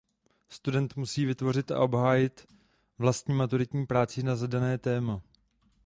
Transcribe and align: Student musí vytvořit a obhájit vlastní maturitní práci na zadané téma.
Student 0.49 0.95
musí 0.95 1.25
vytvořit 1.25 1.71
a 1.71 1.79
obhájit 1.79 2.47
vlastní 2.97 3.35
maturitní 3.35 3.85
práci 3.85 4.23
na 4.23 4.35
zadané 4.35 4.77
téma. 4.77 5.21